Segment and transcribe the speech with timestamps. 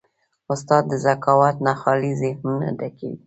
[0.53, 3.17] استاد د ذکاوت نه خالي ذهنونه ډکوي.